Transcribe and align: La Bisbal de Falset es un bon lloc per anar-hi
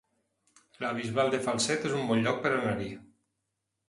La 0.83 0.93
Bisbal 0.99 1.29
de 1.35 1.39
Falset 1.47 1.85
es 1.89 1.93
un 1.97 2.07
bon 2.13 2.23
lloc 2.29 2.39
per 2.47 2.53
anar-hi 2.55 2.89